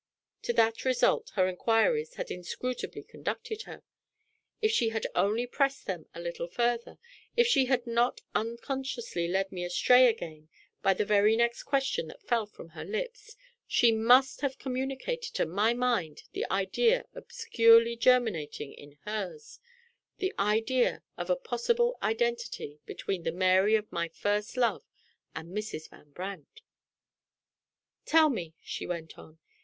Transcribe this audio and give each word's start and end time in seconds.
To 0.41 0.53
that 0.53 0.83
result 0.83 1.29
her 1.35 1.47
inquiries 1.47 2.15
had 2.15 2.31
inscrutably 2.31 3.03
conducted 3.03 3.61
her! 3.67 3.83
If 4.59 4.71
she 4.71 4.89
had 4.89 5.05
only 5.13 5.45
pressed 5.45 5.85
them 5.85 6.07
a 6.15 6.19
little 6.19 6.47
further 6.47 6.97
if 7.37 7.45
she 7.45 7.65
had 7.65 7.85
not 7.85 8.19
unconsciously 8.33 9.27
led 9.27 9.51
me 9.51 9.63
astray 9.63 10.07
again 10.07 10.49
by 10.81 10.95
the 10.95 11.05
very 11.05 11.35
next 11.35 11.65
question 11.65 12.07
that 12.07 12.23
fell 12.23 12.47
from 12.47 12.69
her 12.69 12.83
lips 12.83 13.35
she 13.67 13.91
must 13.91 14.41
have 14.41 14.57
communicated 14.57 15.35
to 15.35 15.45
my 15.45 15.75
mind 15.75 16.23
the 16.31 16.49
idea 16.49 17.05
obscurely 17.13 17.95
germinating 17.95 18.73
in 18.73 18.97
hers 19.05 19.59
the 20.17 20.33
idea 20.39 21.03
of 21.15 21.29
a 21.29 21.35
possible 21.35 21.99
identity 22.01 22.79
between 22.87 23.21
the 23.21 23.31
Mary 23.31 23.75
of 23.75 23.91
my 23.91 24.07
first 24.07 24.57
love 24.57 24.81
and 25.35 25.49
Mrs. 25.55 25.91
Van 25.91 26.09
Brandt! 26.09 26.61
"Tell 28.07 28.31
me," 28.31 28.55
she 28.63 28.87
went 28.87 29.19
on. 29.19 29.37